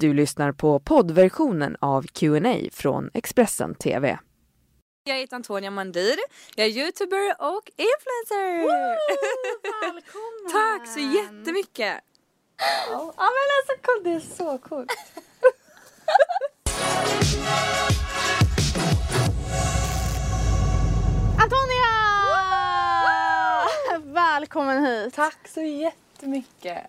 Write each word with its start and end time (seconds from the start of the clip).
Du 0.00 0.14
lyssnar 0.14 0.52
på 0.52 0.80
poddversionen 0.80 1.76
av 1.80 2.06
Q&A 2.06 2.56
från 2.72 3.10
Expressen 3.14 3.74
TV. 3.74 4.18
Jag 5.04 5.16
heter 5.16 5.36
Antonia 5.36 5.70
Mandir, 5.70 6.16
jag 6.54 6.66
är 6.66 6.70
youtuber 6.70 7.34
och 7.38 7.70
influencer! 7.76 8.66
Välkommen! 9.82 10.50
Tack 10.52 10.88
så 10.88 11.00
jättemycket! 11.00 12.00
Ja 12.90 13.12
men 13.18 13.48
alltså 13.58 13.72
cool, 13.82 14.04
det 14.04 14.10
är 14.10 14.20
så 14.20 14.58
coolt. 14.58 14.92
Antonia! 21.42 21.90
Välkommen 24.14 24.86
hit. 24.86 25.14
Tack 25.14 25.48
så 25.48 25.60
jättemycket! 25.60 26.09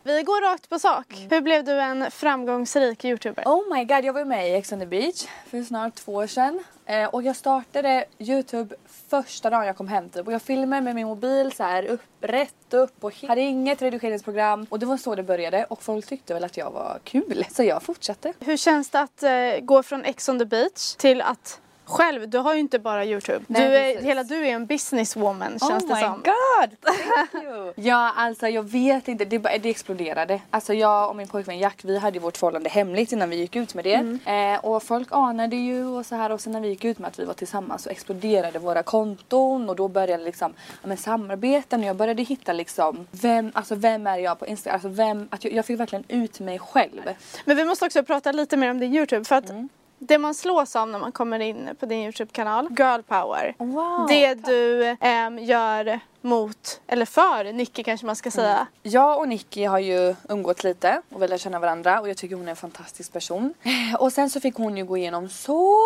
Vi 0.03 0.23
går 0.23 0.51
rakt 0.51 0.69
på 0.69 0.79
sak. 0.79 1.27
Hur 1.29 1.41
blev 1.41 1.63
du 1.63 1.71
en 1.71 2.11
framgångsrik 2.11 3.05
youtuber? 3.05 3.43
Oh 3.45 3.75
my 3.75 3.85
god, 3.85 4.05
jag 4.05 4.13
var 4.13 4.25
med 4.25 4.49
i 4.49 4.53
Ex 4.53 4.73
on 4.73 4.79
the 4.79 4.85
beach 4.85 5.25
för 5.47 5.63
snart 5.63 5.95
två 5.95 6.13
år 6.13 6.27
sedan. 6.27 6.63
Eh, 6.85 7.05
och 7.05 7.23
jag 7.23 7.35
startade 7.35 8.05
Youtube 8.19 8.75
första 9.09 9.49
dagen 9.49 9.65
jag 9.65 9.77
kom 9.77 9.87
hem 9.87 10.09
typ. 10.09 10.27
Och 10.27 10.33
jag 10.33 10.41
filmade 10.41 10.81
med 10.81 10.95
min 10.95 11.07
mobil 11.07 11.51
så 11.51 11.63
här 11.63 11.85
upp, 11.85 12.01
rätt 12.21 12.73
upp 12.73 13.03
och 13.03 13.13
hade 13.27 13.41
inget 13.41 13.81
redigeringsprogram. 13.81 14.65
Och 14.69 14.79
det 14.79 14.85
var 14.85 14.97
så 14.97 15.15
det 15.15 15.23
började 15.23 15.65
och 15.65 15.83
folk 15.83 16.05
tyckte 16.05 16.33
väl 16.33 16.43
att 16.43 16.57
jag 16.57 16.71
var 16.71 16.99
kul. 17.03 17.45
Så 17.51 17.63
jag 17.63 17.83
fortsatte. 17.83 18.33
Hur 18.39 18.57
känns 18.57 18.89
det 18.89 18.99
att 18.99 19.23
eh, 19.23 19.31
gå 19.61 19.83
från 19.83 20.05
Ex 20.05 20.29
on 20.29 20.39
the 20.39 20.45
beach 20.45 20.95
till 20.95 21.21
att 21.21 21.61
själv, 21.91 22.29
du 22.29 22.37
har 22.37 22.53
ju 22.53 22.59
inte 22.59 22.79
bara 22.79 23.05
Youtube. 23.05 23.45
Nej, 23.47 23.69
du 23.69 23.75
är, 23.75 24.01
hela 24.01 24.23
du 24.23 24.35
är 24.47 24.51
en 24.51 24.65
businesswoman 24.65 25.59
känns 25.59 25.83
oh 25.83 25.87
det 25.89 25.95
my 25.95 26.01
som. 26.01 26.23
god! 26.23 26.69
Thank 27.31 27.43
you. 27.43 27.73
ja 27.75 28.13
alltså 28.15 28.47
jag 28.47 28.63
vet 28.63 29.07
inte, 29.07 29.25
det, 29.25 29.37
det 29.37 29.69
exploderade. 29.69 30.41
Alltså 30.49 30.73
jag 30.73 31.09
och 31.09 31.15
min 31.15 31.27
pojkvän 31.27 31.59
Jack 31.59 31.79
vi 31.83 31.97
hade 31.97 32.17
ju 32.17 32.21
vårt 32.23 32.37
förhållande 32.37 32.69
hemligt 32.69 33.11
innan 33.11 33.29
vi 33.29 33.35
gick 33.35 33.55
ut 33.55 33.73
med 33.73 33.83
det. 33.83 34.17
Eh, 34.31 34.65
och 34.65 34.83
folk 34.83 35.07
anade 35.11 35.55
ju 35.55 35.85
och 35.85 36.05
så 36.05 36.15
här 36.15 36.31
och 36.31 36.41
sen 36.41 36.53
när 36.53 36.61
vi 36.61 36.67
gick 36.67 36.85
ut 36.85 36.99
med 36.99 37.07
att 37.07 37.19
vi 37.19 37.25
var 37.25 37.33
tillsammans 37.33 37.83
så 37.83 37.89
exploderade 37.89 38.59
våra 38.59 38.83
konton 38.83 39.69
och 39.69 39.75
då 39.75 39.87
började 39.87 40.23
liksom 40.23 40.53
ja, 40.81 40.87
men 40.87 40.97
samarbeten 40.97 41.79
och 41.79 41.85
jag 41.85 41.95
började 41.95 42.23
hitta 42.23 42.53
liksom 42.53 43.07
vem, 43.11 43.51
alltså 43.53 43.75
vem 43.75 44.07
är 44.07 44.17
jag 44.17 44.39
på 44.39 44.47
Instagram? 44.47 44.73
Alltså 44.75 44.87
vem, 44.89 45.27
att 45.31 45.43
jag, 45.43 45.53
jag 45.53 45.65
fick 45.65 45.79
verkligen 45.79 46.05
ut 46.07 46.39
mig 46.39 46.59
själv. 46.59 47.01
Men 47.45 47.57
vi 47.57 47.65
måste 47.65 47.85
också 47.85 48.03
prata 48.03 48.31
lite 48.31 48.57
mer 48.57 48.71
om 48.71 48.79
din 48.79 48.95
Youtube 48.95 49.25
för 49.25 49.35
att 49.35 49.51
Mm. 49.51 49.69
Det 50.07 50.17
man 50.17 50.33
slås 50.33 50.75
av 50.75 50.87
när 50.87 50.99
man 50.99 51.11
kommer 51.11 51.39
in 51.39 51.69
på 51.79 51.85
din 51.85 51.99
Youtube-kanal, 51.99 52.67
girl 52.77 53.01
power. 53.01 53.55
Wow, 53.57 54.07
det 54.07 54.33
du 54.33 54.95
ehm, 54.99 55.39
gör 55.39 55.99
mot, 56.21 56.81
eller 56.87 57.05
för 57.05 57.53
Nicky 57.53 57.83
kanske 57.83 58.05
man 58.05 58.15
ska 58.15 58.31
säga. 58.31 58.67
Jag 58.83 59.19
och 59.19 59.27
Nicky 59.27 59.65
har 59.65 59.79
ju 59.79 60.15
umgått 60.29 60.63
lite 60.63 61.01
och 61.09 61.21
vi 61.21 61.27
lär 61.27 61.37
känna 61.37 61.59
varandra 61.59 62.01
och 62.01 62.09
jag 62.09 62.17
tycker 62.17 62.35
hon 62.35 62.45
är 62.45 62.49
en 62.49 62.55
fantastisk 62.55 63.13
person. 63.13 63.53
Och 63.99 64.13
sen 64.13 64.29
så 64.29 64.39
fick 64.39 64.55
hon 64.55 64.77
ju 64.77 64.85
gå 64.85 64.97
igenom 64.97 65.29
så 65.29 65.77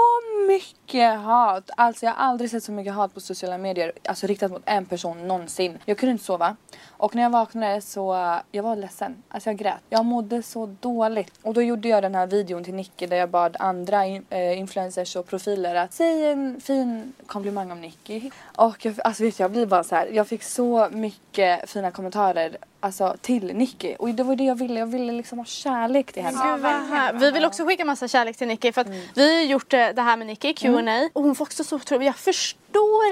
mycket 0.48 1.20
hat. 1.20 1.70
Alltså 1.78 2.06
jag 2.06 2.14
har 2.14 2.28
aldrig 2.28 2.52
sett 2.52 2.64
så 2.64 2.72
mycket 2.72 2.94
hat 2.94 3.14
på 3.14 3.20
sociala 3.20 3.58
medier, 3.58 3.92
alltså 4.04 4.28
riktat 4.28 4.52
mot 4.52 4.62
en 4.66 4.86
person 4.86 5.28
någonsin. 5.28 5.78
Jag 5.86 5.98
kunde 5.98 6.12
inte 6.12 6.24
sova. 6.24 6.56
Och 6.98 7.16
när 7.16 7.24
jag 7.24 7.30
vaknade 7.30 7.82
så, 7.82 8.38
jag 8.52 8.64
var 8.64 8.76
ledsen. 8.76 9.24
Alltså 9.30 9.50
jag 9.50 9.58
grät. 9.58 9.80
Jag 9.90 10.06
mådde 10.06 10.44
så 10.44 10.76
dåligt. 10.82 11.34
Och 11.42 11.54
då 11.54 11.62
gjorde 11.62 11.88
jag 11.88 12.04
den 12.04 12.16
här 12.16 12.28
videon 12.28 12.64
till 12.64 12.74
Nicky 12.74 13.08
där 13.08 13.18
jag 13.18 13.30
bad 13.30 13.56
andra 13.60 14.06
in, 14.06 14.26
eh, 14.30 14.60
influencers 14.60 15.16
och 15.16 15.28
profiler 15.28 15.76
att 15.76 15.94
säga 15.94 16.32
en 16.32 16.62
fin 16.62 17.14
komplimang 17.28 17.72
om 17.72 17.82
Nicky. 17.82 18.30
Och 18.56 18.86
jag, 18.86 18.96
alltså 19.04 19.24
vet 19.24 19.40
jag 19.40 19.52
blir 19.52 19.66
bara 19.66 19.84
så 19.84 19.96
här. 19.96 20.08
jag 20.08 20.25
fick 20.26 20.44
så 20.44 20.88
mycket 20.92 21.70
fina 21.70 21.92
kommentarer 21.92 22.58
alltså 22.80 23.16
till 23.22 23.56
Nicky. 23.56 23.96
Och 23.96 24.10
det 24.10 24.24
var 24.24 24.36
det 24.36 24.44
jag 24.44 24.56
ville, 24.56 24.80
jag 24.80 24.88
ville 24.88 25.12
liksom 25.12 25.38
ha 25.38 25.46
kärlek 25.46 26.14
till 26.14 26.24
henne. 26.24 26.38
Här. 26.38 27.14
Vi 27.14 27.32
vill 27.32 27.46
också 27.46 27.66
skicka 27.66 27.86
massa 27.86 28.08
kärlek 28.08 28.38
till 28.38 28.48
Nicky 28.48 28.72
för 28.72 28.82
att 28.82 28.88
vi 29.16 29.36
har 29.38 29.44
gjort 29.44 29.74
eh, 29.74 29.88
det 29.96 30.02
här 30.02 30.18
med 30.18 30.28
Nicky, 30.28 30.54
Q&A 30.54 31.10
och 31.14 31.24
hon 31.24 31.36
får 31.36 31.46
också 31.46 31.64
så 31.64 31.76
otroligt, 31.76 32.06
jag 32.06 32.16
förstår 32.16 32.65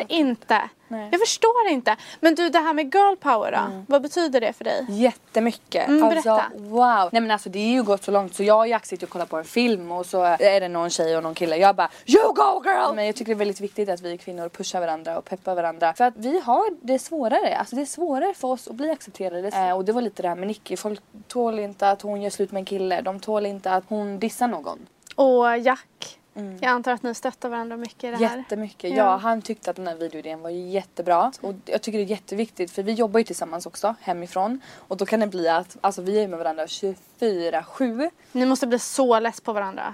inte. 0.08 0.70
Nej. 0.88 1.10
Jag 1.12 1.20
förstår 1.20 1.68
inte. 1.70 1.96
Men 2.20 2.36
du 2.36 2.50
det 2.50 2.60
här 2.60 2.74
med 2.74 2.96
girl 2.96 3.16
power 3.16 3.52
då, 3.52 3.84
vad 3.88 4.02
betyder 4.02 4.42
det 4.42 4.54
för 4.54 4.64
dig? 4.64 4.86
Jättemycket. 4.90 5.88
Mm, 5.88 6.04
alltså 6.04 6.36
berätta. 6.36 6.52
wow. 6.56 7.10
Nej 7.12 7.22
men 7.22 7.32
alltså 7.32 7.50
det 7.50 7.60
är 7.60 7.72
ju 7.72 7.84
gått 7.84 8.04
så 8.04 8.12
långt 8.12 8.36
så 8.36 8.44
jag 8.44 8.60
och 8.60 8.68
Jack 8.68 8.86
sitter 8.86 9.06
och 9.06 9.10
kollar 9.10 9.26
på 9.26 9.38
en 9.38 9.44
film 9.44 9.92
och 9.92 10.06
så 10.06 10.24
är 10.24 10.60
det 10.60 10.68
någon 10.68 10.90
tjej 10.90 11.18
och 11.18 11.24
någon 11.24 11.36
kille. 11.36 11.58
Jag 11.58 11.76
bara 11.76 11.90
you 12.06 12.34
go 12.34 12.64
girl! 12.66 12.96
Men 12.96 13.06
jag 13.06 13.16
tycker 13.16 13.30
det 13.30 13.36
är 13.36 13.40
väldigt 13.40 13.62
viktigt 13.62 13.90
att 13.90 14.02
vi 14.02 14.18
kvinnor 14.18 14.50
pushar 14.50 14.80
varandra 14.80 15.18
och 15.18 15.26
peppar 15.26 15.56
varandra. 15.56 15.94
För 15.94 16.04
att 16.04 16.18
vi 16.18 16.40
har 16.40 16.64
det 16.82 17.00
svårare. 17.00 17.58
Alltså 17.58 17.76
det 17.76 17.82
är 17.82 17.86
svårare 17.86 18.34
för 18.34 18.48
oss 18.48 18.68
att 18.68 18.76
bli 18.76 18.92
accepterade. 18.92 19.48
Eh, 19.48 19.72
och 19.72 19.86
det 19.86 19.92
var 19.92 20.02
lite 20.02 20.22
det 20.22 20.28
här 20.28 20.36
med 20.36 20.48
Nicky. 20.48 20.78
Folk 20.78 21.02
tål 21.28 21.60
inte 21.60 21.90
att 21.90 22.02
hon 22.02 22.22
gör 22.22 22.30
slut 22.30 22.52
med 22.52 22.60
en 22.60 22.66
kille. 22.66 23.02
De 23.02 23.20
tål 23.20 23.46
inte 23.46 23.72
att 23.72 23.84
hon 23.88 24.20
dissar 24.20 24.48
någon. 24.48 24.80
Och 25.16 25.58
Jack, 25.58 26.20
jag 26.34 26.70
antar 26.70 26.92
att 26.92 27.04
ni 27.04 27.16
stöttar 27.16 27.50
varandra 27.50 27.78
mycket 27.78 28.04
i 28.04 28.08
det 28.08 28.28
här. 28.28 28.38
Jättemycket. 28.38 28.90
Ja. 28.90 28.96
Ja. 28.98 29.16
han 29.18 29.42
tyckte 29.42 29.70
att 29.70 29.76
den 29.76 29.88
här 29.88 29.96
videoidén 29.96 30.42
var 30.42 30.50
jättebra. 30.50 31.32
Och 31.42 31.54
jag 31.66 31.82
tycker 31.82 31.98
det 31.98 32.04
är 32.04 32.08
jätteviktigt 32.08 32.72
för 32.72 32.84
vi 32.84 32.94
jobbar 32.94 33.20
ju 33.20 33.24
tillsammans 33.24 33.66
också 33.66 33.96
hemifrån. 34.02 34.62
Och 34.88 34.98
då 34.98 35.06
kan 35.06 35.20
det 35.20 35.28
bli 35.28 35.50
att 35.50 35.78
alltså, 35.82 36.02
vi 36.02 36.24
är 36.24 36.28
med 36.28 36.40
varandra 36.40 36.66
24-7. 36.66 38.10
Ni 38.32 38.46
måste 38.46 38.68
bli 38.68 38.80
så 38.80 39.20
less 39.20 39.42
på 39.42 39.54
varandra. 39.54 39.94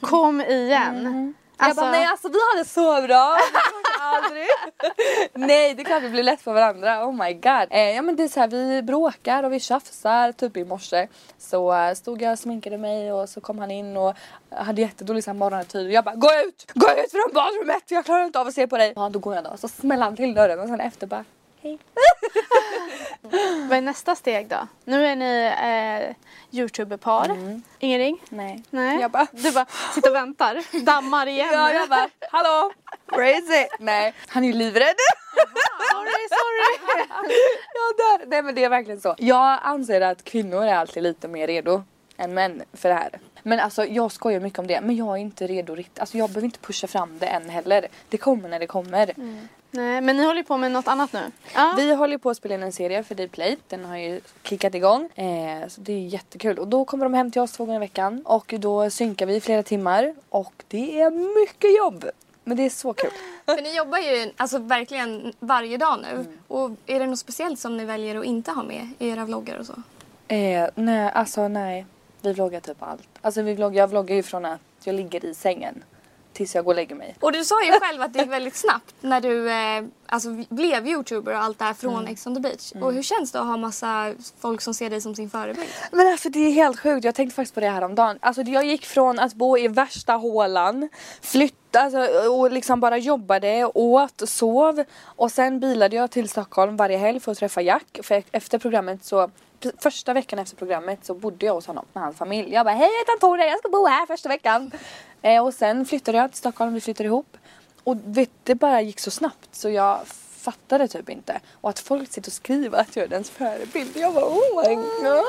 Kom 0.00 0.40
igen. 0.40 1.34
jag 1.58 1.66
Alltså, 1.66 1.80
bara 1.80 1.90
nej 1.90 2.06
alltså 2.06 2.28
vi 2.28 2.38
har 2.38 2.58
det 2.58 2.64
så 2.64 3.06
bra. 3.06 3.36
Aldrig. 4.00 4.46
nej 5.34 5.74
det 5.74 5.82
är 5.82 5.84
klart 5.84 6.02
vi 6.02 6.10
blir 6.10 6.22
lätt 6.22 6.40
för 6.40 6.52
varandra. 6.52 7.06
Oh 7.06 7.12
my 7.12 7.34
god. 7.34 7.66
Eh, 7.70 7.90
ja 7.90 8.02
men 8.02 8.16
det 8.16 8.22
är 8.22 8.28
så 8.28 8.40
här, 8.40 8.48
vi 8.48 8.82
bråkar 8.82 9.42
och 9.42 9.52
vi 9.52 9.60
tjafsar. 9.60 10.32
Typ 10.32 10.56
i 10.56 10.64
morse 10.64 11.08
så 11.38 11.74
eh, 11.74 11.94
stod 11.94 12.22
jag 12.22 12.32
och 12.32 12.38
sminkade 12.38 12.78
mig 12.78 13.12
och 13.12 13.28
så 13.28 13.40
kom 13.40 13.58
han 13.58 13.70
in 13.70 13.96
och 13.96 14.14
hade 14.50 14.80
jättedålig 14.80 15.24
så 15.24 15.32
här. 15.32 15.64
Och 15.74 15.92
jag 15.92 16.04
bara 16.04 16.14
gå 16.14 16.28
ut! 16.46 16.72
Gå 16.74 16.90
ut 16.90 17.10
från 17.10 17.34
badrummet! 17.34 17.90
Jag 17.90 18.04
klarar 18.04 18.24
inte 18.24 18.40
av 18.40 18.46
att 18.46 18.54
se 18.54 18.66
på 18.66 18.76
dig. 18.76 18.92
Ja 18.96 19.08
då 19.08 19.18
går 19.18 19.34
jag 19.34 19.44
då. 19.44 19.56
Så 19.56 19.68
smäller 19.68 20.04
han 20.04 20.16
till 20.16 20.34
dörren 20.34 20.60
och 20.60 20.68
sen 20.68 20.80
efter 20.80 21.06
bara 21.06 21.24
hej. 21.66 21.78
vad 23.68 23.78
är 23.78 23.82
nästa 23.82 24.14
steg 24.14 24.48
då? 24.48 24.68
Nu 24.84 25.06
är 25.06 25.16
ni 25.16 25.52
eh, 26.10 26.58
Youtube-par. 26.60 27.36
Ingen 27.78 27.98
ring? 27.98 28.22
Nej. 28.28 28.62
Nej. 28.70 29.00
Jag 29.00 29.10
bara 29.10 29.26
Du 29.30 29.52
bara 29.52 29.66
sitter 29.94 30.10
och 30.10 30.16
väntar. 30.16 30.84
Dammar 30.84 31.26
igen. 31.26 31.48
Ja 31.52 31.72
jag 31.72 31.88
bara 31.88 32.08
hallå 32.30 32.72
crazy. 33.06 33.66
Nej 33.78 34.14
han 34.28 34.44
är 34.44 34.48
ju 34.48 34.54
livrädd. 34.54 34.96
sorry, 35.90 36.28
sorry. 36.28 37.06
Jag 37.74 38.20
dör. 38.20 38.26
Nej 38.26 38.42
men 38.42 38.54
det 38.54 38.64
är 38.64 38.68
verkligen 38.68 39.00
så. 39.00 39.14
Jag 39.18 39.58
anser 39.62 40.00
att 40.00 40.24
kvinnor 40.24 40.64
är 40.64 40.74
alltid 40.74 41.02
lite 41.02 41.28
mer 41.28 41.46
redo 41.46 41.82
än 42.16 42.34
män 42.34 42.62
för 42.72 42.88
det 42.88 42.94
här. 42.94 43.10
Men 43.42 43.60
alltså 43.60 43.84
jag 43.84 44.12
skojar 44.12 44.40
mycket 44.40 44.58
om 44.58 44.66
det 44.66 44.80
men 44.80 44.96
jag 44.96 45.08
är 45.08 45.20
inte 45.20 45.46
redo 45.46 45.74
riktigt. 45.74 46.00
Alltså 46.00 46.18
jag 46.18 46.30
behöver 46.30 46.44
inte 46.44 46.58
pusha 46.58 46.86
fram 46.86 47.18
det 47.18 47.26
än 47.26 47.48
heller. 47.48 47.86
Det 48.08 48.18
kommer 48.18 48.48
när 48.48 48.58
det 48.58 48.66
kommer. 48.66 49.12
Nej, 49.70 50.00
men 50.00 50.16
ni 50.16 50.24
håller 50.24 50.42
på 50.42 50.56
med 50.56 50.72
något 50.72 50.88
annat 50.88 51.12
nu. 51.12 51.20
Ja. 51.54 51.74
Vi 51.76 51.94
håller 51.94 52.18
på 52.18 52.30
att 52.30 52.36
spela 52.36 52.54
in 52.54 52.62
en 52.62 52.72
serie 52.72 53.02
för 53.02 53.14
Dplay. 53.14 53.56
Den 53.68 53.84
har 53.84 53.96
ju 53.96 54.20
kickat 54.42 54.74
igång. 54.74 55.08
Eh, 55.14 55.68
så 55.68 55.80
det 55.80 55.92
är 55.92 56.06
jättekul. 56.06 56.58
Och 56.58 56.68
då 56.68 56.84
kommer 56.84 57.04
de 57.04 57.14
hem 57.14 57.30
till 57.30 57.42
oss 57.42 57.52
två 57.52 57.64
gånger 57.64 57.78
i 57.78 57.80
veckan. 57.80 58.22
Och 58.24 58.54
då 58.58 58.90
synkar 58.90 59.26
vi 59.26 59.40
flera 59.40 59.62
timmar. 59.62 60.14
Och 60.28 60.52
det 60.68 61.00
är 61.00 61.10
mycket 61.42 61.76
jobb. 61.76 62.04
Men 62.48 62.56
det 62.56 62.62
är 62.62 62.70
så 62.70 62.92
kul. 62.92 63.10
För 63.44 63.62
ni 63.62 63.76
jobbar 63.76 63.98
ju 63.98 64.32
alltså 64.36 64.58
verkligen 64.58 65.32
varje 65.40 65.76
dag 65.76 65.98
nu. 66.02 66.08
Mm. 66.08 66.26
Och 66.48 66.70
är 66.86 67.00
det 67.00 67.06
något 67.06 67.18
speciellt 67.18 67.58
som 67.58 67.76
ni 67.76 67.84
väljer 67.84 68.16
att 68.16 68.24
inte 68.24 68.50
ha 68.50 68.62
med 68.62 68.88
i 68.98 69.08
era 69.08 69.24
vloggar 69.24 69.58
och 69.58 69.66
så? 69.66 69.72
Eh, 70.28 70.68
nej, 70.74 71.10
alltså 71.14 71.48
nej. 71.48 71.86
Vi 72.22 72.32
vloggar 72.32 72.60
typ 72.60 72.82
allt. 72.82 73.08
Alltså 73.20 73.42
vi 73.42 73.54
vloggar, 73.54 73.82
jag 73.82 73.88
vloggar 73.88 74.16
ju 74.16 74.22
från 74.22 74.44
att 74.44 74.60
jag 74.84 74.94
ligger 74.94 75.24
i 75.24 75.34
sängen 75.34 75.82
tills 76.36 76.54
jag 76.54 76.64
går 76.64 76.72
och 76.72 76.76
lägger 76.76 76.94
mig. 76.94 77.16
Och 77.20 77.32
du 77.32 77.44
sa 77.44 77.64
ju 77.64 77.72
själv 77.72 78.02
att 78.02 78.12
det 78.12 78.18
gick 78.18 78.30
väldigt 78.30 78.56
snabbt 78.56 78.94
när 79.00 79.20
du 79.20 79.50
eh, 79.50 79.84
alltså, 80.06 80.28
blev 80.48 80.86
youtuber 80.86 81.32
och 81.32 81.42
allt 81.42 81.58
det 81.58 81.64
här 81.64 81.74
från 81.74 81.96
Mm. 81.96 82.12
Ex 82.12 82.26
on 82.26 82.34
the 82.34 82.40
beach. 82.40 82.72
Och 82.80 82.92
hur 82.92 83.02
känns 83.02 83.32
det 83.32 83.40
att 83.40 83.46
ha 83.46 83.56
massa 83.56 84.12
folk 84.38 84.60
som 84.60 84.74
ser 84.74 84.90
dig 84.90 85.00
som 85.00 85.14
sin 85.14 85.30
förebild? 85.30 85.68
Men 85.92 86.06
alltså 86.06 86.28
det 86.28 86.38
är 86.38 86.50
helt 86.50 86.80
sjukt, 86.80 87.04
jag 87.04 87.14
tänkte 87.14 87.34
faktiskt 87.36 87.54
på 87.54 87.60
det 87.60 87.68
här 87.68 87.82
om 87.82 87.94
dagen. 87.94 88.18
Alltså 88.20 88.42
jag 88.42 88.64
gick 88.64 88.86
från 88.86 89.18
att 89.18 89.34
bo 89.34 89.58
i 89.58 89.68
värsta 89.68 90.12
hålan, 90.12 90.88
flytta 91.20 91.80
alltså, 91.80 92.30
och 92.30 92.52
liksom 92.52 92.80
bara 92.80 92.98
jobbade, 92.98 93.64
åt, 93.74 94.28
sov 94.28 94.84
och 95.04 95.32
sen 95.32 95.60
bilade 95.60 95.96
jag 95.96 96.10
till 96.10 96.28
Stockholm 96.28 96.76
varje 96.76 96.96
helg 96.96 97.20
för 97.20 97.32
att 97.32 97.38
träffa 97.38 97.62
Jack. 97.62 97.98
För 98.02 98.22
efter 98.32 98.58
programmet 98.58 99.04
så 99.04 99.30
Första 99.78 100.12
veckan 100.12 100.38
efter 100.38 100.56
programmet 100.56 101.04
så 101.04 101.14
bodde 101.14 101.46
jag 101.46 101.54
hos 101.54 101.66
honom 101.66 101.84
med 101.92 102.02
hans 102.02 102.16
familj. 102.16 102.52
Jag 102.52 102.66
bara 102.66 102.74
hej 102.74 102.88
jag 102.92 102.98
heter 102.98 103.12
Antonia, 103.12 103.46
jag 103.46 103.58
ska 103.58 103.68
bo 103.68 103.86
här 103.86 104.06
första 104.06 104.28
veckan. 104.28 104.70
Eh, 105.22 105.44
och 105.44 105.54
sen 105.54 105.86
flyttade 105.86 106.18
jag 106.18 106.30
till 106.30 106.38
Stockholm, 106.38 106.74
vi 106.74 106.80
flyttade 106.80 107.06
ihop. 107.06 107.36
Och 107.84 107.96
vet, 108.04 108.30
det 108.44 108.54
bara 108.54 108.80
gick 108.80 109.00
så 109.00 109.10
snabbt 109.10 109.48
så 109.54 109.70
jag 109.70 110.00
fattade 110.36 110.88
typ 110.88 111.08
inte. 111.10 111.40
Och 111.52 111.70
att 111.70 111.78
folk 111.78 112.12
sitter 112.12 112.28
och 112.28 112.32
skriver 112.32 112.78
att 112.80 112.96
jag 112.96 113.04
är 113.04 113.08
dens 113.08 113.30
förebild. 113.30 113.96
Jag 113.96 114.14
bara 114.14 114.24
oh 114.24 114.68
my 114.68 114.74
god. 114.74 115.24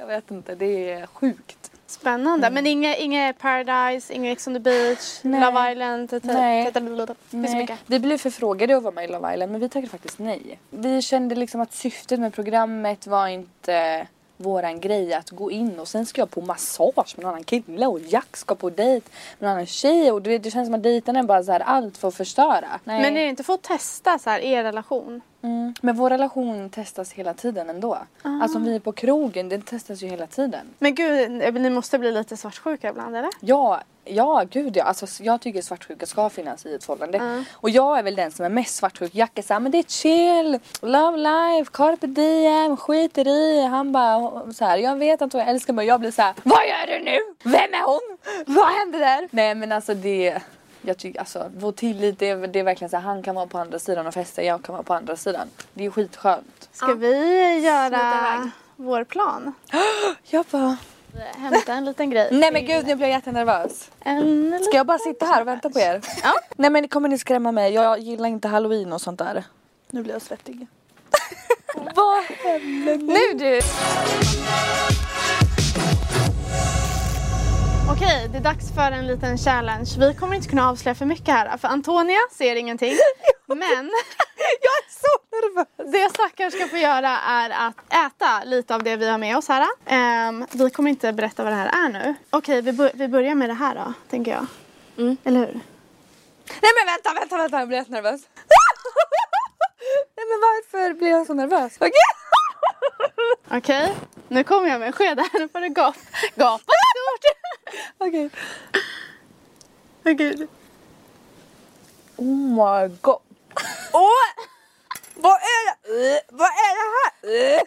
Jag 0.00 0.06
vet 0.06 0.30
inte, 0.30 0.54
det 0.54 0.90
är 0.92 1.06
sjukt. 1.06 1.70
Spännande. 1.86 2.50
Men 2.50 2.66
inget 2.66 2.98
inge 2.98 3.32
Paradise, 3.32 4.12
inget 4.14 4.32
Ex 4.32 4.46
on 4.46 4.54
the 4.54 4.60
beach, 4.60 5.18
Nej. 5.22 5.40
Love 5.40 5.72
Island. 5.72 6.10
t- 6.10 6.20
t- 6.20 6.26
Nej. 6.32 6.72
t- 6.72 6.80
Det 6.80 7.16
finns 7.30 7.52
Nej. 7.52 7.76
Vi 7.86 7.98
blev 8.00 8.18
förfrågade 8.18 8.76
att 8.76 8.82
vara 8.82 8.94
med 8.94 9.04
i 9.04 9.12
Love 9.12 9.34
Island 9.34 9.52
men 9.52 9.60
vi 9.60 9.68
tackade 9.68 9.88
faktiskt 9.88 10.18
nej. 10.18 10.58
Vi 10.70 11.02
kände 11.02 11.34
liksom 11.34 11.60
att 11.60 11.72
syftet 11.74 12.20
med 12.20 12.34
programmet 12.34 13.06
var 13.06 13.28
inte 13.28 14.06
våran 14.36 14.80
grej 14.80 15.14
att 15.14 15.30
gå 15.30 15.50
in 15.50 15.78
och 15.78 15.88
sen 15.88 16.06
ska 16.06 16.20
jag 16.20 16.30
på 16.30 16.40
massage 16.40 17.14
med 17.16 17.24
en 17.24 17.28
annan 17.28 17.44
kille 17.44 17.86
och 17.86 18.00
Jack 18.00 18.36
ska 18.36 18.54
på 18.54 18.70
dejt 18.70 19.06
med 19.38 19.48
en 19.48 19.52
annan 19.52 19.66
tjej 19.66 20.12
och 20.12 20.22
det, 20.22 20.38
det 20.38 20.50
känns 20.50 20.66
som 20.66 20.74
att 20.74 20.82
dejten 20.82 21.16
är 21.16 21.22
bara 21.22 21.42
så 21.42 21.52
här 21.52 21.60
allt 21.60 21.96
för 21.96 22.08
att 22.08 22.14
förstöra. 22.14 22.80
Nej. 22.84 23.02
Men 23.02 23.16
är 23.16 23.22
det 23.22 23.28
inte 23.28 23.44
för 23.44 23.54
att 23.54 23.62
testa 23.62 24.18
så 24.18 24.30
här, 24.30 24.40
er 24.40 24.64
relation? 24.64 25.20
Mm. 25.46 25.74
Men 25.80 25.96
vår 25.96 26.10
relation 26.10 26.70
testas 26.70 27.12
hela 27.12 27.34
tiden 27.34 27.70
ändå. 27.70 27.98
Alltså 28.22 28.58
om 28.58 28.64
vi 28.64 28.74
är 28.74 28.80
på 28.80 28.92
krogen, 28.92 29.48
den 29.48 29.62
testas 29.62 30.02
ju 30.02 30.06
hela 30.06 30.26
tiden. 30.26 30.66
Men 30.78 30.94
gud, 30.94 31.30
ni 31.54 31.70
måste 31.70 31.98
bli 31.98 32.12
lite 32.12 32.36
svartsjuka 32.36 32.88
ibland 32.88 33.16
eller? 33.16 33.30
Ja, 33.40 33.80
ja 34.04 34.44
gud 34.50 34.76
ja. 34.76 34.84
Alltså 34.84 35.22
jag 35.22 35.40
tycker 35.40 35.62
svartsjuka 35.62 36.06
ska 36.06 36.28
finnas 36.28 36.66
i 36.66 36.74
ett 36.74 36.84
förhållande. 36.84 37.44
Och 37.52 37.70
jag 37.70 37.98
är 37.98 38.02
väl 38.02 38.14
den 38.14 38.30
som 38.30 38.44
är 38.44 38.48
mest 38.50 38.76
svartsjuk. 38.76 39.14
Jack 39.14 39.38
är 39.38 39.42
såhär, 39.42 39.60
men 39.60 39.72
det 39.72 39.78
är 39.78 39.82
chill, 39.82 40.58
love 40.80 41.16
life, 41.16 41.70
carpe 41.72 42.06
diem, 42.06 42.76
skiter 42.76 43.28
i. 43.28 43.66
Han 43.66 43.92
bara 43.92 44.52
så 44.52 44.64
här, 44.64 44.78
jag 44.78 44.96
vet 44.96 45.22
att 45.22 45.32
hon 45.32 45.42
älskar 45.42 45.72
mig. 45.72 45.86
Jag 45.86 46.00
blir 46.00 46.10
så 46.10 46.22
här, 46.22 46.34
vad 46.42 46.62
gör 46.68 46.98
du 46.98 47.04
nu? 47.04 47.18
Vem 47.42 47.74
är 47.74 47.86
hon? 47.86 48.18
Vad 48.46 48.66
hände 48.66 48.98
där? 48.98 49.28
Nej 49.30 49.54
men 49.54 49.72
alltså 49.72 49.94
det 49.94 50.42
jag 50.86 50.98
tycker 50.98 51.18
alltså 51.20 51.50
vår 51.56 51.72
tillit 51.72 52.18
det 52.18 52.28
är, 52.28 52.46
det 52.46 52.58
är 52.58 52.64
verkligen 52.64 52.90
så 52.90 52.96
här, 52.96 53.04
han 53.04 53.22
kan 53.22 53.34
vara 53.34 53.46
på 53.46 53.58
andra 53.58 53.78
sidan 53.78 54.06
och 54.06 54.14
festa, 54.14 54.42
jag 54.42 54.62
kan 54.62 54.72
vara 54.72 54.82
på 54.82 54.94
andra 54.94 55.16
sidan. 55.16 55.48
Det 55.74 55.84
är 55.86 55.90
skitskönt. 55.90 56.68
Ska 56.72 56.86
vi 56.94 57.12
Smita 57.12 57.68
göra 57.68 58.50
vår 58.76 59.04
plan? 59.04 59.54
Jag 60.24 60.44
bara, 60.50 60.76
Hämta 61.36 61.72
en 61.72 61.84
liten 61.84 62.10
grej. 62.10 62.28
nej 62.32 62.52
men 62.52 62.66
gud 62.66 62.86
nu 62.86 62.94
blir 62.94 63.06
jag 63.06 63.14
jättenervös. 63.14 63.90
En 64.00 64.60
Ska 64.64 64.76
jag 64.76 64.86
bara 64.86 64.98
sitta 64.98 65.26
här 65.26 65.40
och 65.40 65.46
vänta 65.48 65.70
på 65.70 65.78
er? 65.80 66.00
Ja. 66.22 66.32
Nej 66.56 66.70
men 66.70 66.88
kommer 66.88 67.08
ni 67.08 67.18
skrämma 67.18 67.52
mig? 67.52 67.72
Jag 67.72 67.98
gillar 67.98 68.28
inte 68.28 68.48
halloween 68.48 68.92
och 68.92 69.00
sånt 69.00 69.18
där. 69.18 69.44
Nu 69.90 70.02
blir 70.02 70.12
jag 70.12 70.22
svettig. 70.22 70.66
Vad 71.94 72.24
händer 72.24 72.96
nu? 72.96 73.06
Nu 73.06 73.38
du! 73.38 73.60
Okej, 77.96 78.28
det 78.32 78.38
är 78.38 78.42
dags 78.42 78.74
för 78.74 78.92
en 78.92 79.06
liten 79.06 79.38
challenge. 79.38 79.90
Vi 79.98 80.14
kommer 80.14 80.34
inte 80.36 80.48
kunna 80.48 80.68
avslöja 80.70 80.94
för 80.94 81.04
mycket 81.04 81.28
här 81.34 81.56
för 81.56 81.68
Antonia 81.68 82.18
ser 82.32 82.56
ingenting. 82.56 82.96
Men 83.46 83.90
Jag 84.60 84.74
är 84.78 84.90
så 84.90 85.18
nervös. 85.32 85.92
det 85.92 86.10
stackaren 86.14 86.50
ska 86.50 86.68
få 86.68 86.76
göra 86.76 87.08
är 87.18 87.50
att 87.50 87.74
äta 88.06 88.44
lite 88.44 88.74
av 88.74 88.82
det 88.82 88.96
vi 88.96 89.08
har 89.08 89.18
med 89.18 89.36
oss 89.36 89.48
här. 89.48 89.66
Ehm, 89.86 90.46
vi 90.52 90.70
kommer 90.70 90.90
inte 90.90 91.12
berätta 91.12 91.44
vad 91.44 91.52
det 91.52 91.56
här 91.56 91.86
är 91.86 91.88
nu. 91.88 92.14
Okej, 92.30 92.60
vi, 92.60 92.90
vi 92.94 93.08
börjar 93.08 93.34
med 93.34 93.50
det 93.50 93.54
här 93.54 93.74
då, 93.74 93.92
tänker 94.10 94.30
jag. 94.32 94.46
Eller 95.24 95.40
hur? 95.40 95.60
Nej 96.62 96.72
men 96.78 96.86
vänta, 96.86 97.20
vänta, 97.20 97.36
vänta, 97.36 97.58
jag 97.58 97.68
blir 97.68 97.78
jättenervös. 97.78 98.20
Nej 100.16 100.26
men 100.28 100.40
varför 100.40 100.94
blir 100.94 101.08
jag 101.08 101.26
så 101.26 101.34
nervös? 101.34 101.76
Okej? 101.76 101.90
Okej, 103.50 103.94
nu 104.28 104.44
kommer 104.44 104.68
jag 104.68 104.78
med 104.80 104.86
en 104.86 104.92
sked 104.92 105.18
här. 105.18 105.40
Nu 105.40 105.48
får 105.48 105.60
du 105.60 105.68
gapa. 105.68 105.98
Okej. 108.06 108.30
Åh 110.04 110.12
gud. 110.12 110.48
Oh 112.16 112.24
my 112.26 112.96
god. 113.00 113.20
Åh! 113.92 114.10
Vad 115.14 115.32
är 115.40 115.66
det? 115.92 116.22
Vad 116.28 116.48
är 116.48 116.74
det 116.76 117.28
här? 117.28 117.62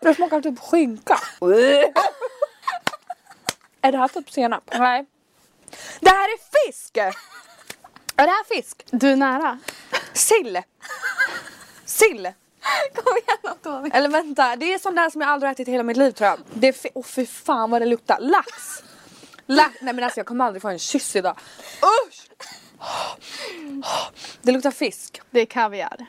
Det 0.00 0.14
smakar 0.14 0.40
typ 0.40 0.58
skinka. 0.60 1.18
Är 3.80 3.92
det 3.92 3.98
här 3.98 4.08
typ 4.08 4.30
senap? 4.30 4.70
Nej. 4.78 5.06
Det 6.00 6.10
här 6.10 6.28
är 6.28 6.66
fisk! 6.66 6.96
Är 6.96 7.12
det 8.26 8.32
här 8.32 8.44
fisk? 8.56 8.84
Du 8.90 9.10
är 9.12 9.16
nära. 9.16 9.58
Sill! 10.12 10.62
Sill! 11.84 12.32
Kom 12.94 13.16
igen 13.16 13.38
Antonija. 13.42 13.94
Eller 13.96 14.08
vänta, 14.08 14.56
det 14.56 14.74
är 14.74 14.78
sånt 14.78 14.96
där 14.96 15.10
som 15.10 15.20
jag 15.20 15.30
aldrig 15.30 15.52
ätit 15.52 15.68
i 15.68 15.70
hela 15.70 15.82
mitt 15.84 15.96
liv 15.96 16.10
tror 16.12 16.28
jag. 16.30 16.40
Det 16.52 16.68
är 16.68 16.72
fi- 16.72 16.90
Åh 16.94 17.04
fy 17.04 17.26
fan 17.26 17.70
vad 17.70 17.82
det 17.82 17.86
luktar. 17.86 18.18
Lax! 18.20 18.82
Lax! 19.46 19.76
Nej 19.80 19.94
men 19.94 20.04
alltså 20.04 20.20
jag 20.20 20.26
kommer 20.26 20.44
aldrig 20.44 20.62
få 20.62 20.68
en 20.68 20.78
kyss 20.78 21.16
idag. 21.16 21.38
Usch! 22.06 22.28
Det 24.42 24.52
luktar 24.52 24.70
fisk. 24.70 25.20
Det 25.30 25.40
är 25.40 25.46
kaviar. 25.46 26.06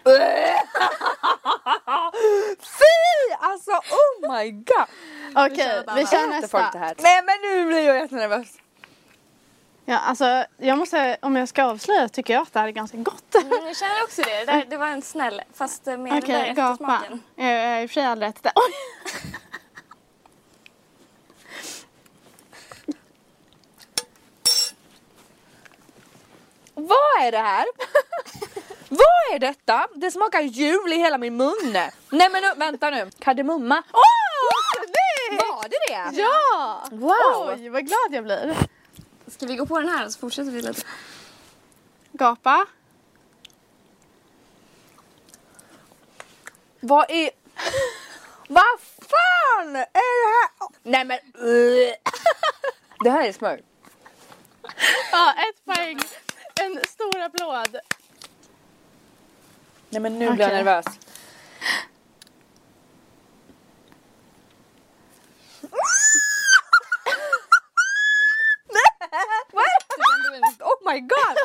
Fy! 2.60 3.34
Alltså 3.40 3.72
oh 3.72 4.38
my 4.38 4.52
god! 4.52 4.88
Okej, 5.36 5.84
vi 5.96 6.08
kör 6.08 6.28
nästa. 6.28 6.70
det 6.74 6.80
här? 6.80 6.96
Nej 7.00 7.22
men 7.24 7.36
nu 7.42 7.66
blir 7.68 7.88
jag 7.88 7.96
jättenervös. 7.98 8.48
Ja, 9.86 9.98
alltså, 9.98 10.46
jag 10.58 10.78
måste, 10.78 11.18
om 11.22 11.36
jag 11.36 11.50
ska 11.50 11.64
avslöja 11.64 12.10
tycker 12.10 12.34
jag 12.34 12.42
att 12.42 12.54
det 12.54 12.60
här 12.60 12.68
är 12.68 12.72
ganska 12.72 12.98
gott. 12.98 13.36
Mm, 13.36 13.66
jag 13.66 13.78
känner 13.78 14.04
också 14.04 14.22
det. 14.22 14.46
Det, 14.46 14.66
det 14.70 14.78
var 14.78 14.88
en 14.88 15.02
snäll 15.02 15.42
fast 15.54 15.86
med 15.86 16.00
Okej, 16.00 16.22
den 16.22 16.28
där 16.28 16.54
gapa. 16.54 16.74
eftersmaken. 16.74 17.24
Jag 17.36 17.54
jag 17.54 17.70
har 17.70 17.82
i 17.82 17.86
och 17.86 17.90
för 17.90 17.94
sig 17.94 18.06
aldrig 18.06 18.30
ätit 18.30 18.44
det. 18.44 18.52
Oj! 18.56 18.74
Vad 27.24 27.28
är 27.28 27.32
det 27.32 27.38
här? 27.38 27.66
Vad 28.90 29.36
är 29.36 29.40
detta? 29.40 29.88
Det 29.96 30.12
smakar 30.12 30.42
jul 30.42 30.94
i 30.94 30.96
hela 30.96 31.18
min 31.18 31.38
mun. 31.38 31.74
Nej 32.10 32.30
men 32.32 32.42
nu, 32.42 32.54
vänta 32.56 32.90
nu. 32.90 33.10
Kardemumma. 33.20 33.84
Åh, 33.94 34.84
nej! 34.88 35.38
Var 35.38 35.64
det 35.64 35.78
det? 35.88 36.22
Ja! 36.22 36.88
Wow. 36.92 37.54
Oj, 37.54 37.70
vad 37.70 37.88
glad 37.88 38.08
jag 38.12 38.24
blir. 38.24 38.56
Ska 39.28 39.46
vi 39.46 39.56
gå 39.56 39.66
på 39.66 39.80
den 39.80 39.90
här 39.90 40.10
så 40.10 40.20
fortsätter 40.20 40.52
vi 40.52 40.62
lite? 40.62 40.82
Gapa. 42.12 42.66
Vad 46.80 47.06
är... 47.12 47.30
Vad 48.48 48.80
fan 49.10 49.76
är 49.76 50.24
det 50.24 50.34
här? 50.34 50.70
Nej 50.84 51.06
men... 51.06 51.20
Det 53.04 53.10
här 53.10 53.28
är 53.28 53.34
smör. 53.34 53.62
Ja, 55.12 55.34
ett 55.34 55.66
poäng. 55.66 56.00
Stor 57.04 57.22
applåd. 57.22 57.80
Nej 59.90 60.02
men 60.02 60.20
nu 60.20 60.32
blir 60.32 60.46
jag 60.46 60.54
nervös. 60.54 60.86
Oh 70.60 70.92
my 70.92 71.00
god! 71.00 71.38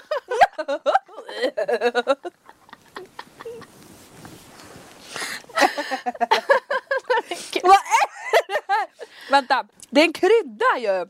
Vad 7.62 7.76
är 7.76 8.46
det 8.46 8.62
här? 8.68 8.88
Vänta, 9.30 9.66
det 9.90 10.00
är 10.00 10.04
en 10.04 10.12
krydda 10.12 10.78
ju! 10.78 10.86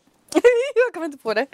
Jag 0.74 0.94
kommer 0.94 1.06
inte 1.06 1.18
på 1.18 1.34
det. 1.34 1.46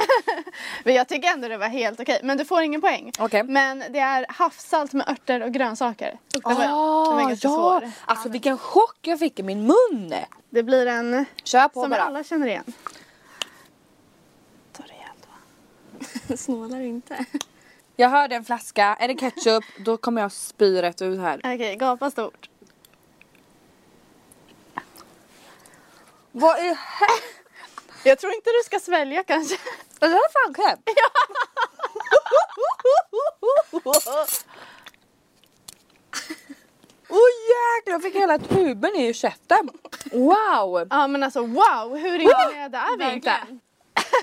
Men 0.85 0.95
jag 0.95 1.09
tycker 1.09 1.29
ändå 1.29 1.49
det 1.49 1.57
var 1.57 1.69
helt 1.69 2.01
okej. 2.01 2.21
Men 2.23 2.39
du 2.39 2.45
får 2.45 2.63
ingen 2.63 2.81
poäng. 2.81 3.13
Okej. 3.19 3.43
Men 3.43 3.85
det 3.91 3.99
är 3.99 4.27
havssalt 4.29 4.93
med 4.93 5.09
örter 5.09 5.43
och 5.43 5.53
grönsaker. 5.53 6.19
Den 6.33 6.43
var, 6.43 6.55
den 6.55 7.17
var 7.17 7.29
ganska 7.29 7.49
ja. 7.49 7.55
svår. 7.55 7.91
Alltså 8.05 8.29
vilken 8.29 8.59
chock 8.59 8.99
jag 9.01 9.19
fick 9.19 9.39
i 9.39 9.43
min 9.43 9.67
mun! 9.67 10.15
Det 10.51 10.63
blir 10.63 10.87
en 10.87 11.25
Kör 11.45 11.69
på 11.69 11.81
som 11.81 11.91
bara. 11.91 12.03
alla 12.03 12.25
känner 12.25 12.47
igen. 12.47 12.73
Ta 14.73 14.83
rejält 14.83 15.29
va? 16.29 16.37
Snålar 16.37 16.81
inte. 16.81 17.25
Jag 17.97 18.09
hörde 18.09 18.35
en 18.35 18.45
flaska, 18.45 18.97
är 19.01 19.09
det 19.09 19.15
ketchup 19.15 19.65
då 19.85 19.97
kommer 19.97 20.23
jag 20.23 20.33
spy 20.33 20.83
rätt 20.83 21.03
ut 21.03 21.21
här. 21.21 21.39
Okej, 21.39 21.77
gapa 21.77 22.11
stort. 22.11 22.49
Vad 26.33 26.59
är 26.59 26.75
här? 26.75 27.44
Jag 28.05 28.19
tror 28.19 28.35
inte 28.35 28.51
du 28.51 28.63
ska 28.65 28.81
svälja 28.81 29.23
kanske. 29.23 29.55
Är 30.01 30.09
det 30.09 30.15
här 30.15 30.47
fallkräm? 30.47 30.79
Åh 37.09 37.19
oh, 37.19 37.31
jäklar, 37.51 37.93
jag 37.93 38.03
fick 38.03 38.15
hela 38.15 38.39
tuben 38.39 38.97
i 38.97 39.15
käften. 39.15 39.71
Wow! 40.13 40.87
Ja 40.91 41.07
men 41.07 41.23
alltså 41.23 41.41
wow, 41.41 41.97
hur 41.97 42.19
imponerade 42.19 42.79
är 42.79 42.99
vi 42.99 43.13
inte? 43.13 43.33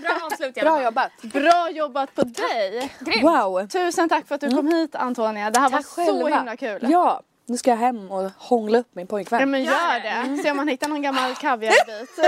Bra 0.01 0.19
avslut 0.25 0.55
Bra 0.55 0.83
jobbat. 0.83 1.11
Bra 1.21 1.69
jobbat 1.69 2.15
på 2.15 2.23
dig! 2.23 2.95
Wow. 3.21 3.67
Tusen 3.67 4.09
tack 4.09 4.27
för 4.27 4.35
att 4.35 4.41
du 4.41 4.49
kom 4.49 4.67
hit 4.67 4.95
Antonia. 4.95 5.49
Det 5.49 5.59
här 5.59 5.69
Tack 5.69 5.97
var 5.97 6.05
så 6.05 6.11
själva. 6.11 6.37
himla 6.37 6.57
kul. 6.57 6.87
Ja, 6.91 7.21
nu 7.51 7.57
ska 7.57 7.69
jag 7.69 7.77
hem 7.77 8.11
och 8.11 8.31
hångla 8.37 8.77
upp 8.79 8.87
min 8.95 9.05
Ja 9.05 9.09
pojkvän. 9.09 9.51
men 9.51 9.63
gör 9.63 9.99
det. 10.35 10.43
Se 10.43 10.51
om 10.51 10.57
man 10.57 10.67
hittar 10.67 10.87
någon 10.87 11.01
gammal 11.01 11.35
kaviarbit. 11.35 12.09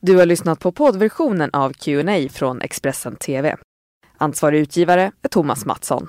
Du 0.00 0.16
har 0.16 0.26
lyssnat 0.26 0.60
på 0.60 0.72
poddversionen 0.72 1.50
av 1.52 1.72
Q&A 1.72 2.28
från 2.32 2.60
Expressen 2.60 3.16
TV. 3.16 3.56
Ansvarig 4.18 4.60
utgivare 4.60 5.12
är 5.22 5.28
Thomas 5.28 5.66
Mattsson. 5.66 6.08